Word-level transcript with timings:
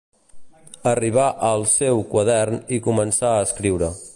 Arribar 0.91 1.27
al 1.49 1.65
seu 1.73 2.03
quadern 2.15 2.59
i 2.79 2.81
començar 2.89 3.35
a 3.35 3.45
escriure. 3.51 3.93